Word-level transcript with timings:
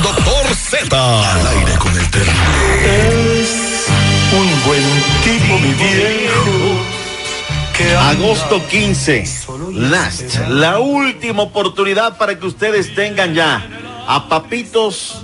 El 0.00 0.04
doctor 0.04 0.54
Z. 0.54 1.30
Al 1.32 1.46
aire 1.46 1.76
con 1.78 1.94
el 1.94 2.10
terrible. 2.10 3.44
Un 4.32 4.64
buen 4.64 4.82
tipo, 5.22 5.58
mi 5.58 5.74
viejo. 5.74 6.80
Que 7.76 7.94
Agosto 7.96 8.66
15, 8.66 9.24
last, 9.72 10.38
la 10.48 10.78
última 10.78 11.42
oportunidad 11.42 12.16
para 12.16 12.38
que 12.38 12.46
ustedes 12.46 12.94
tengan 12.94 13.34
ya 13.34 13.62
a 14.06 14.26
papitos 14.28 15.22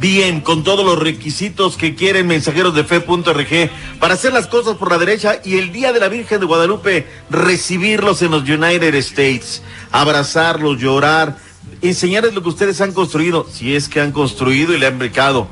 bien, 0.00 0.40
con 0.40 0.64
todos 0.64 0.84
los 0.84 0.98
requisitos 0.98 1.76
que 1.76 1.94
quieren 1.94 2.26
mensajeros 2.26 2.74
de 2.74 2.84
fe.rg 2.84 3.70
para 3.98 4.14
hacer 4.14 4.32
las 4.32 4.46
cosas 4.46 4.76
por 4.76 4.90
la 4.90 4.98
derecha 4.98 5.40
y 5.44 5.58
el 5.58 5.72
día 5.72 5.92
de 5.92 6.00
la 6.00 6.08
Virgen 6.08 6.40
de 6.40 6.46
Guadalupe 6.46 7.06
recibirlos 7.30 8.22
en 8.22 8.30
los 8.30 8.42
United 8.42 8.94
States, 8.94 9.62
abrazarlos, 9.92 10.78
llorar, 10.78 11.36
enseñarles 11.82 12.34
lo 12.34 12.42
que 12.42 12.48
ustedes 12.48 12.80
han 12.80 12.92
construido, 12.92 13.46
si 13.50 13.76
es 13.76 13.88
que 13.88 14.00
han 14.00 14.12
construido 14.12 14.74
y 14.74 14.78
le 14.78 14.86
han 14.86 14.98
becado. 14.98 15.48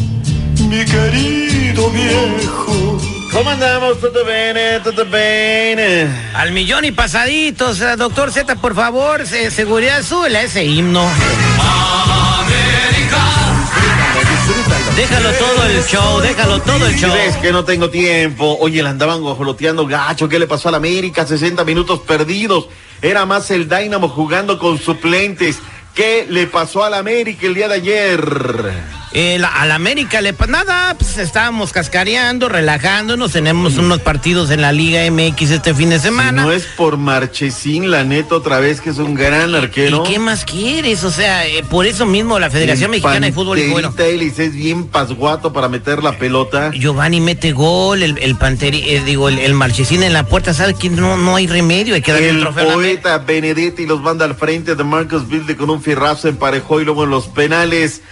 mi 0.68 0.84
querido 0.84 1.90
viejo. 1.90 2.85
¿Cómo 3.36 3.50
andamos? 3.50 4.00
¿Todo 4.00 4.24
bien? 4.24 4.82
¿Todo 4.82 5.04
bien? 5.04 6.10
Al 6.34 6.52
millón 6.52 6.86
y 6.86 6.92
pasaditos, 6.92 7.82
eh, 7.82 7.94
doctor 7.96 8.32
Z, 8.32 8.56
por 8.56 8.74
favor, 8.74 9.26
se- 9.26 9.50
seguridad, 9.50 10.02
súbele 10.02 10.38
a 10.38 10.42
ese 10.44 10.64
himno. 10.64 11.06
Déjalo 14.96 15.30
todo 15.32 15.66
el 15.66 15.84
show, 15.84 16.20
déjalo 16.20 16.62
todo 16.62 16.86
el 16.86 16.96
show. 16.98 17.12
¿Crees 17.12 17.36
que 17.36 17.52
no 17.52 17.62
tengo 17.66 17.90
tiempo? 17.90 18.56
Oye, 18.58 18.82
le 18.82 18.88
andaban 18.88 19.20
guajoloteando 19.20 19.86
gacho. 19.86 20.30
¿Qué 20.30 20.38
le 20.38 20.46
pasó 20.46 20.68
a 20.68 20.72
la 20.72 20.78
América? 20.78 21.26
60 21.26 21.62
minutos 21.64 22.00
perdidos. 22.00 22.68
Era 23.02 23.26
más 23.26 23.50
el 23.50 23.68
Dynamo 23.68 24.08
jugando 24.08 24.58
con 24.58 24.78
suplentes. 24.78 25.58
¿Qué 25.94 26.26
le 26.28 26.46
pasó 26.46 26.84
a 26.84 26.88
la 26.90 26.98
América 26.98 27.46
el 27.46 27.54
día 27.54 27.68
de 27.68 27.74
ayer? 27.74 28.20
Eh, 29.18 29.38
la- 29.38 29.48
al 29.48 29.72
América 29.72 30.20
le 30.20 30.34
pa- 30.34 30.46
nada, 30.46 30.94
pues 30.98 31.16
estábamos 31.16 31.72
cascareando, 31.72 32.50
relajándonos, 32.50 33.32
tenemos 33.32 33.78
unos 33.78 34.00
partidos 34.02 34.50
en 34.50 34.60
la 34.60 34.72
Liga 34.72 35.06
MX 35.10 35.52
este 35.52 35.72
fin 35.72 35.88
de 35.88 35.96
Si 35.98 36.02
semana. 36.04 36.42
no 36.42 36.52
es 36.52 36.64
por 36.76 36.98
Marchesín, 36.98 37.90
la 37.90 38.04
neta, 38.04 38.34
otra 38.34 38.60
vez 38.60 38.82
que 38.82 38.90
es 38.90 38.98
un 38.98 39.14
gran 39.14 39.54
arquero. 39.54 40.04
¿Y 40.04 40.10
qué 40.12 40.18
más 40.18 40.44
quieres? 40.44 41.02
O 41.02 41.10
sea, 41.10 41.46
eh, 41.46 41.64
por 41.70 41.86
eso 41.86 42.04
mismo 42.04 42.38
la 42.38 42.50
Federación 42.50 42.88
El 42.92 43.00
Mexicana 43.00 43.26
de 43.26 43.32
Fútbol 43.32 43.56
dijo, 43.56 43.72
bueno, 43.72 43.94
Ellis 43.98 44.38
es 44.38 44.52
bien 44.52 44.86
pasguato 44.86 45.50
para 45.50 45.70
meter 45.70 46.02
la 46.04 46.12
pelota. 46.18 46.70
Giovanni 46.74 47.22
mete 47.22 47.52
gol, 47.52 48.02
el, 48.02 48.18
el 48.18 48.36
Panteri, 48.36 48.82
eh, 48.86 49.02
digo, 49.02 49.30
el, 49.30 49.38
el 49.38 49.54
Marchesín 49.54 50.02
en 50.02 50.12
la 50.12 50.24
puerta, 50.24 50.52
¿sabe 50.52 50.74
que 50.74 50.90
no, 50.90 51.16
no 51.16 51.36
hay 51.36 51.46
remedio? 51.46 51.94
Hay 51.94 52.02
que 52.02 52.12
darle 52.12 52.32
un 52.32 52.36
El 52.36 52.42
trofeo 52.42 52.70
a 52.70 52.74
poeta 52.74 53.18
Benedetti 53.18 53.86
los 53.86 54.02
manda 54.02 54.26
al 54.26 54.34
frente 54.34 54.74
de 54.74 54.84
Marcus 54.84 55.26
Bilde 55.26 55.56
con 55.56 55.70
un 55.70 55.80
fierrazo 55.82 56.28
emparejó 56.28 56.82
y 56.82 56.84
luego 56.84 57.04
en 57.04 57.10
los 57.10 57.28
penales 57.28 58.02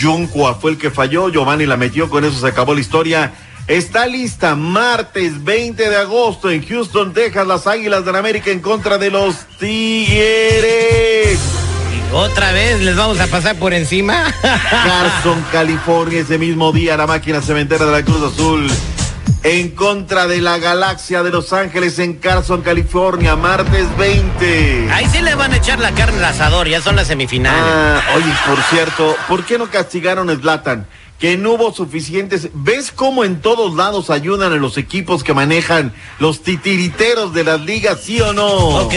Juncua 0.00 0.54
fue 0.54 0.72
el 0.72 0.78
que 0.78 0.90
falló, 0.90 1.28
Giovanni 1.30 1.66
la 1.66 1.76
metió, 1.76 2.08
con 2.08 2.24
eso 2.24 2.38
se 2.38 2.46
acabó 2.46 2.74
la 2.74 2.80
historia. 2.80 3.32
Está 3.66 4.06
lista 4.06 4.54
martes 4.54 5.42
20 5.42 5.88
de 5.88 5.96
agosto 5.96 6.50
en 6.50 6.66
Houston, 6.66 7.14
Texas, 7.14 7.46
las 7.46 7.66
Águilas 7.66 8.04
de 8.04 8.16
América 8.16 8.50
en 8.50 8.60
contra 8.60 8.98
de 8.98 9.10
los 9.10 9.46
Tigres. 9.58 11.38
Otra 12.12 12.52
vez 12.52 12.80
les 12.80 12.94
vamos 12.94 13.18
a 13.20 13.26
pasar 13.26 13.56
por 13.56 13.72
encima. 13.72 14.32
Carson, 14.42 15.44
California, 15.50 16.20
ese 16.20 16.38
mismo 16.38 16.72
día 16.72 16.96
la 16.96 17.06
máquina 17.06 17.40
cementera 17.40 17.86
de 17.86 17.92
la 17.92 18.04
Cruz 18.04 18.22
Azul 18.22 18.70
en 19.44 19.70
contra 19.70 20.26
de 20.26 20.40
la 20.40 20.58
galaxia 20.58 21.22
de 21.22 21.30
Los 21.30 21.52
Ángeles 21.52 21.98
en 21.98 22.14
Carson, 22.14 22.62
California, 22.62 23.36
martes 23.36 23.86
20. 23.98 24.88
Ahí 24.90 25.06
sí 25.12 25.20
le 25.20 25.34
van 25.34 25.52
a 25.52 25.58
echar 25.58 25.78
la 25.78 25.92
carne 25.92 26.18
al 26.18 26.24
asador, 26.24 26.66
ya 26.66 26.80
son 26.80 26.96
las 26.96 27.08
semifinales. 27.08 27.62
Ah, 27.62 28.00
oye, 28.16 28.32
por 28.46 28.58
cierto, 28.64 29.14
¿por 29.28 29.44
qué 29.44 29.58
no 29.58 29.70
castigaron 29.70 30.30
a 30.30 30.36
Zlatan? 30.36 30.86
Que 31.18 31.36
no 31.36 31.52
hubo 31.52 31.72
suficientes. 31.74 32.48
¿Ves 32.54 32.90
cómo 32.90 33.22
en 33.22 33.42
todos 33.42 33.74
lados 33.74 34.08
ayudan 34.08 34.52
a 34.52 34.56
los 34.56 34.78
equipos 34.78 35.22
que 35.22 35.34
manejan 35.34 35.92
los 36.18 36.42
titiriteros 36.42 37.34
de 37.34 37.44
las 37.44 37.60
ligas, 37.60 38.00
sí 38.02 38.20
o 38.22 38.32
no? 38.32 38.48
Ok. 38.48 38.94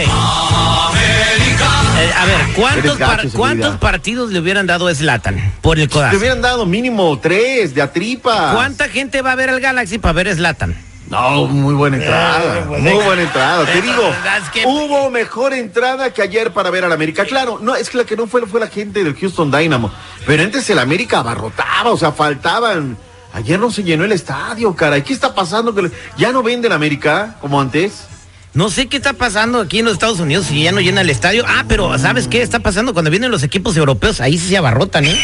Eh, 2.00 2.12
a 2.16 2.26
ver, 2.26 2.38
¿cuántos, 2.56 2.98
gacho, 2.98 3.16
par-. 3.24 3.28
¿cuántos 3.32 3.76
partidos 3.78 4.32
le 4.32 4.40
hubieran 4.40 4.68
dado 4.68 4.88
a 4.88 4.94
Zlatan 4.94 5.54
por 5.62 5.80
el 5.80 5.88
Te 5.88 5.94
codazo? 5.96 6.18
hubieran 6.18 6.42
dado 6.42 6.66
mínimo 6.66 7.18
tres 7.20 7.74
de 7.74 7.82
atripa. 7.82 8.54
¿Cuánta 8.54 8.88
gente 8.90 9.22
va 9.22 9.32
a 9.32 9.36
ver 9.36 9.50
al 9.50 9.60
Galaxy 9.60 9.98
para 9.98 10.14
ver 10.14 10.28
a 10.30 10.36
Zlatan? 10.36 10.76
No, 11.10 11.48
muy 11.48 11.74
buena 11.74 11.98
entrada. 11.98 12.66
pues, 12.68 12.82
muy 12.82 13.04
buena 13.04 13.22
entrada. 13.22 13.66
Te 13.66 13.82
deja- 13.82 13.86
digo, 13.88 14.14
hubo 14.66 15.10
mejor 15.10 15.54
entrada 15.54 16.14
que 16.14 16.22
ayer 16.22 16.52
para 16.52 16.70
ver 16.70 16.84
al 16.84 16.92
América. 16.92 17.26
Claro, 17.26 17.60
no, 17.62 17.76
es 17.76 17.90
que 17.90 17.98
la 17.98 18.04
que 18.04 18.16
no 18.18 18.28
fue 18.28 18.46
fue 18.46 18.60
la 18.60 18.68
gente 18.68 19.04
del 19.04 19.16
Houston 19.16 19.50
Dynamo. 19.50 19.90
Pero 20.26 20.44
antes 20.44 20.70
el 20.70 20.80
América 20.80 21.20
abarrotaba, 21.20 21.92
o 21.92 21.98
sea, 21.98 22.12
faltaban. 22.12 22.98
Ayer 23.34 23.58
no 23.60 23.72
se 23.72 23.84
llenó 23.84 24.04
el 24.04 24.12
estadio, 24.12 24.76
caray. 24.76 25.02
¿Qué 25.02 25.14
está 25.14 25.34
pasando? 25.34 25.74
Que 25.74 25.84
le- 25.84 25.92
¿Ya 26.18 26.32
no 26.32 26.44
venden 26.44 26.72
América 26.74 27.36
como 27.40 27.60
antes? 27.62 28.06
No 28.58 28.72
sé 28.72 28.88
qué 28.88 28.98
está 28.98 29.14
pasando 29.14 29.62
aquí 29.62 29.78
en 29.78 29.86
los 29.86 29.94
Estados 29.94 30.20
Unidos 30.20 30.48
si 30.48 30.64
ya 30.64 30.72
no 30.72 30.82
llena 30.82 31.02
el 31.02 31.12
estadio. 31.12 31.46
Ah, 31.48 31.66
pero 31.68 31.96
¿sabes 32.00 32.28
qué 32.28 32.42
está 32.42 32.58
pasando 32.58 32.92
cuando 32.92 33.12
vienen 33.12 33.30
los 33.30 33.44
equipos 33.44 33.78
europeos? 33.78 34.20
Ahí 34.20 34.40
sí 34.40 34.50
se 34.50 34.58
abarrotan, 34.58 35.06
¿eh? 35.06 35.16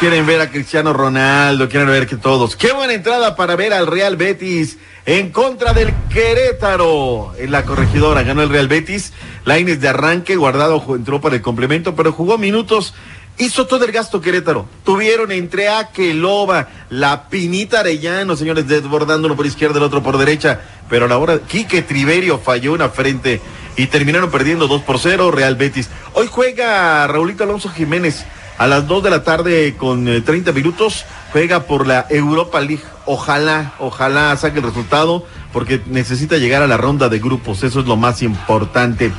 Quieren 0.00 0.26
ver 0.26 0.40
a 0.40 0.50
Cristiano 0.50 0.92
Ronaldo, 0.92 1.68
quieren 1.68 1.88
ver 1.88 2.08
que 2.08 2.16
todos. 2.16 2.56
Qué 2.56 2.72
buena 2.72 2.92
entrada 2.92 3.36
para 3.36 3.54
ver 3.54 3.72
al 3.72 3.86
Real 3.86 4.16
Betis 4.16 4.78
en 5.04 5.30
contra 5.30 5.74
del 5.74 5.94
Querétaro. 6.12 7.32
En 7.38 7.52
la 7.52 7.62
corregidora 7.62 8.24
ganó 8.24 8.42
el 8.42 8.48
Real 8.48 8.66
Betis. 8.66 9.12
Laines 9.44 9.80
de 9.80 9.86
arranque, 9.86 10.34
guardado 10.34 10.84
entró 10.96 11.20
para 11.20 11.36
el 11.36 11.42
complemento, 11.42 11.94
pero 11.94 12.10
jugó 12.10 12.36
minutos. 12.36 12.94
Hizo 13.38 13.66
todo 13.66 13.84
el 13.84 13.92
gasto 13.92 14.20
Querétaro. 14.22 14.66
Tuvieron 14.82 15.30
entre 15.30 15.68
Aqueloba, 15.68 16.68
la 16.88 17.28
Pinita 17.28 17.80
Arellano, 17.80 18.34
señores, 18.34 18.66
desbordando 18.66 19.26
uno 19.26 19.36
por 19.36 19.44
izquierda, 19.44 19.76
el 19.76 19.84
otro 19.84 20.02
por 20.02 20.16
derecha. 20.16 20.60
Pero 20.88 21.04
a 21.04 21.08
la 21.08 21.18
hora, 21.18 21.38
Quique 21.40 21.82
Triverio 21.82 22.38
falló 22.38 22.72
una 22.72 22.88
frente 22.88 23.42
y 23.76 23.88
terminaron 23.88 24.30
perdiendo 24.30 24.68
2 24.68 24.82
por 24.82 24.98
0 24.98 25.30
Real 25.32 25.56
Betis. 25.56 25.90
Hoy 26.14 26.28
juega 26.30 27.06
Raulito 27.06 27.44
Alonso 27.44 27.68
Jiménez 27.68 28.24
a 28.56 28.66
las 28.66 28.88
2 28.88 29.02
de 29.02 29.10
la 29.10 29.22
tarde 29.22 29.74
con 29.76 30.08
eh, 30.08 30.22
30 30.22 30.52
minutos. 30.52 31.04
Juega 31.32 31.64
por 31.64 31.86
la 31.86 32.06
Europa 32.08 32.60
League. 32.60 32.82
Ojalá, 33.04 33.74
ojalá 33.78 34.34
saque 34.36 34.60
el 34.60 34.64
resultado 34.64 35.26
porque 35.52 35.80
necesita 35.86 36.38
llegar 36.38 36.62
a 36.62 36.66
la 36.66 36.78
ronda 36.78 37.10
de 37.10 37.18
grupos. 37.18 37.62
Eso 37.62 37.80
es 37.80 37.86
lo 37.86 37.96
más 37.96 38.22
importante. 38.22 39.12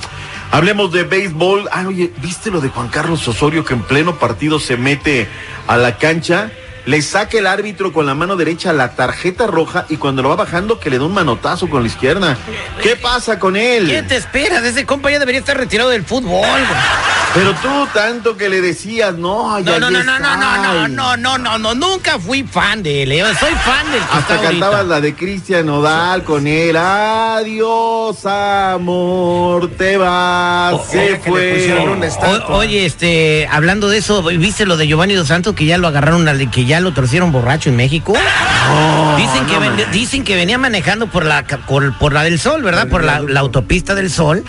Hablemos 0.51 0.91
de 0.91 1.03
béisbol. 1.03 1.69
Ah, 1.71 1.85
oye, 1.88 2.11
¿viste 2.21 2.49
lo 2.49 2.61
de 2.61 2.69
Juan 2.69 2.88
Carlos 2.88 3.27
Osorio 3.27 3.65
que 3.65 3.73
en 3.73 3.81
pleno 3.83 4.15
partido 4.15 4.59
se 4.59 4.77
mete 4.77 5.27
a 5.67 5.77
la 5.77 5.97
cancha? 5.97 6.51
Le 6.85 7.01
saca 7.01 7.38
el 7.38 7.47
árbitro 7.47 7.91
con 7.91 8.05
la 8.05 8.15
mano 8.15 8.38
derecha 8.38 8.71
la 8.71 8.95
tarjeta 8.95 9.45
roja 9.45 9.85
y 9.89 9.97
cuando 9.97 10.21
lo 10.23 10.29
va 10.29 10.38
bajando 10.38 10.79
que 10.79 10.89
le 10.89 10.97
da 10.97 11.03
un 11.03 11.13
manotazo 11.13 11.69
con 11.69 11.81
la 11.81 11.88
izquierda. 11.88 12.38
¿Qué 12.81 12.95
pasa 12.95 13.38
con 13.39 13.57
él? 13.57 13.88
¿Qué 13.88 14.03
te 14.03 14.15
esperas? 14.15 14.63
Ese 14.63 14.85
compa 14.85 15.11
ya 15.11 15.19
debería 15.19 15.39
estar 15.39 15.57
retirado 15.57 15.89
del 15.89 16.05
fútbol. 16.05 16.39
güey. 16.47 17.06
Pero 17.33 17.53
tú 17.56 17.88
tanto 17.94 18.35
que 18.35 18.50
le 18.50 18.62
decías, 18.62 19.13
no, 19.15 19.59
ya 19.59 19.77
No, 19.79 19.91
no, 19.91 19.91
no, 19.91 20.03
no, 20.03 20.19
no, 20.19 20.38
no, 20.38 20.57
no, 20.57 20.74
está". 20.74 20.88
no, 20.88 21.18
no, 21.18 21.38
no, 21.38 21.57
no, 21.59 21.75
nunca 21.75 22.18
fui 22.19 22.44
fan 22.44 22.81
de 22.81 23.03
él. 23.03 23.12
Yo 23.13 23.25
soy 23.35 23.53
fan 23.53 23.91
del 23.91 24.00
que 24.01 24.06
Hasta 24.18 24.35
está 24.35 24.41
cantabas 24.50 24.75
ahorita. 24.77 24.95
la 24.95 25.01
de 25.01 25.13
Cristian 25.15 25.65
Nodal 25.68 26.24
con 26.24 26.47
él. 26.47 26.75
Adiós, 26.75 28.25
amor, 28.25 29.69
te 29.77 29.97
vas. 29.97 30.81
se 30.89 31.18
fue. 31.18 31.74
O- 32.50 32.53
oye, 32.56 32.85
este, 32.85 33.47
hablando 33.51 33.88
de 33.89 33.97
eso, 34.00 34.23
¿viste 34.23 34.65
lo 34.65 34.77
de 34.77 34.88
Giovanni 34.88 35.13
Dos 35.13 35.27
Santos 35.27 35.53
que 35.53 35.65
ya 35.65 35.77
lo 35.77 35.88
agarraron, 35.88 36.25
que 36.50 36.65
ya 36.65 36.80
lo 36.80 36.94
torcieron 36.94 37.31
borracho 37.31 37.69
en 37.69 37.75
México? 37.75 38.13
dicen, 39.18 39.45
que 39.45 39.53
no 39.53 39.59
ven- 39.59 39.69
manches. 39.71 39.91
dicen 39.91 40.23
que 40.23 40.35
venía 40.35 40.57
manejando 40.57 41.07
por 41.07 41.23
la, 41.25 41.44
por, 41.45 41.95
por 41.97 42.13
la 42.13 42.23
del 42.23 42.39
Sol, 42.39 42.63
¿verdad? 42.63 42.88
Por 42.88 43.03
la, 43.03 43.19
la 43.19 43.41
autopista 43.41 43.94
del 43.95 44.09
Sol. 44.09 44.44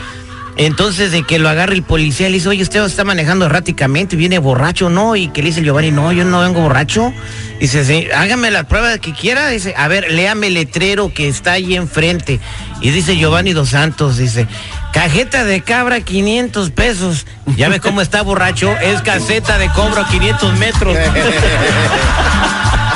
Entonces, 0.59 1.13
de 1.13 1.23
que 1.23 1.39
lo 1.39 1.49
agarre 1.49 1.75
el 1.75 1.85
policía, 1.85 2.29
le 2.29 2.35
dice, 2.35 2.49
oye, 2.49 2.63
usted 2.63 2.85
está 2.85 3.05
manejando 3.05 3.47
erráticamente, 3.47 4.17
viene 4.17 4.41
borracho, 4.41 4.91
¿no? 4.91 5.15
Y 5.15 5.29
que 5.29 5.41
le 5.41 5.51
dice 5.51 5.61
el 5.61 5.67
Giovanni, 5.67 5.93
no, 5.93 6.13
yo 6.13 6.25
no 6.25 6.41
vengo 6.41 6.63
borracho. 6.63 7.15
Dice, 7.61 7.85
sí, 7.85 8.09
hágame 8.13 8.51
la 8.51 8.65
prueba 8.65 8.99
que 8.99 9.13
quiera. 9.13 9.49
Dice, 9.49 9.75
a 9.77 9.87
ver, 9.87 10.11
léame 10.11 10.49
el 10.49 10.55
letrero 10.55 11.15
que 11.15 11.29
está 11.29 11.53
ahí 11.53 11.77
enfrente. 11.77 12.41
Y 12.81 12.91
dice 12.91 13.17
Giovanni 13.17 13.53
Dos 13.53 13.69
Santos, 13.69 14.17
dice, 14.17 14.49
cajeta 14.93 15.45
de 15.45 15.61
cabra 15.61 16.01
500 16.01 16.71
pesos. 16.73 17.25
Ya 17.57 17.69
ve 17.69 17.79
cómo 17.79 18.01
está 18.01 18.23
borracho, 18.23 18.77
es 18.79 19.01
caseta 19.03 19.59
de 19.59 19.69
cobro 19.71 20.03
a 20.03 20.09
500 20.09 20.59
metros. 20.59 20.97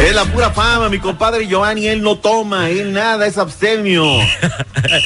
Es 0.00 0.14
la 0.14 0.24
pura 0.26 0.50
fama, 0.50 0.88
mi 0.88 1.00
compadre 1.00 1.48
Giovanni, 1.48 1.88
él 1.88 2.02
no 2.02 2.18
toma, 2.18 2.70
él 2.70 2.92
nada, 2.92 3.26
es 3.26 3.36
abstemio. 3.36 4.04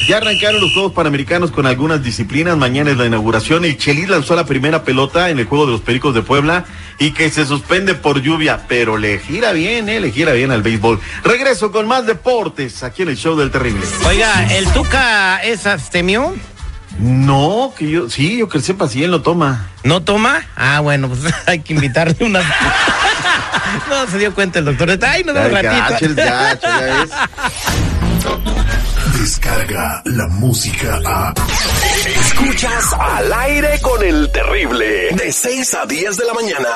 Ya 0.07 0.17
arrancaron 0.17 0.61
los 0.61 0.71
Juegos 0.73 0.93
Panamericanos 0.93 1.49
con 1.49 1.65
algunas 1.65 2.03
disciplinas, 2.03 2.55
mañana 2.57 2.91
es 2.91 2.97
la 2.97 3.07
inauguración, 3.07 3.65
el 3.65 3.77
Chelis 3.77 4.07
lanzó 4.07 4.35
la 4.35 4.45
primera 4.45 4.83
pelota 4.83 5.29
en 5.29 5.39
el 5.39 5.45
juego 5.45 5.65
de 5.65 5.71
los 5.71 5.81
Pericos 5.81 6.13
de 6.13 6.21
Puebla 6.21 6.65
y 6.99 7.11
que 7.11 7.31
se 7.31 7.45
suspende 7.45 7.95
por 7.95 8.21
lluvia, 8.21 8.65
pero 8.67 8.97
le 8.97 9.17
gira 9.19 9.51
bien, 9.51 9.89
eh, 9.89 9.99
le 9.99 10.11
gira 10.11 10.33
bien 10.33 10.51
al 10.51 10.61
béisbol. 10.61 10.99
Regreso 11.23 11.71
con 11.71 11.87
más 11.87 12.05
deportes 12.05 12.83
aquí 12.83 13.01
en 13.01 13.09
el 13.09 13.17
show 13.17 13.35
del 13.35 13.49
terrible. 13.49 13.85
Oiga, 14.05 14.53
¿el 14.53 14.67
Tuca 14.73 15.37
es 15.43 15.65
abstemio? 15.65 16.35
No, 16.99 17.73
que 17.75 17.89
yo, 17.89 18.09
sí, 18.09 18.37
yo 18.37 18.47
que 18.47 18.61
sepa 18.61 18.87
si 18.87 19.03
él 19.03 19.11
no 19.11 19.21
toma. 19.21 19.69
¿No 19.83 20.03
toma? 20.03 20.45
Ah, 20.55 20.79
bueno, 20.79 21.09
pues 21.09 21.21
hay 21.47 21.59
que 21.59 21.73
invitarle 21.73 22.15
una. 22.25 22.41
no 23.89 24.07
se 24.07 24.17
dio 24.17 24.33
cuenta 24.33 24.59
el 24.59 24.65
doctor. 24.65 24.97
Ay, 25.05 25.23
nos 25.23 25.35
Ay, 25.35 25.49
ratito. 25.51 25.71
gacho, 25.71 26.15
gacho, 26.15 26.67
ya 26.67 26.79
ves. 26.79 27.09
Descarga 29.19 30.01
la 30.05 30.27
música 30.27 30.99
a. 31.05 31.33
Escuchas 32.19 32.93
al 32.99 33.33
aire 33.33 33.79
con 33.81 34.03
el 34.03 34.31
terrible. 34.31 35.09
De 35.11 35.31
6 35.31 35.73
a 35.75 35.85
10 35.85 36.17
de 36.17 36.25
la 36.25 36.33
mañana. 36.33 36.69